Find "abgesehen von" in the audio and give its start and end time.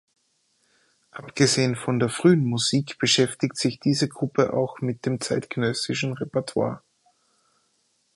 1.11-1.99